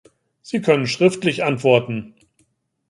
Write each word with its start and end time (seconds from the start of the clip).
Sie 0.41 0.61
können 0.63 0.87
schriftlich 0.87 1.43
antworten. 1.43 2.15